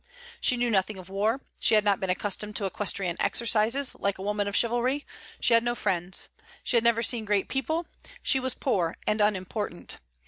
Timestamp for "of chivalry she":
4.47-5.53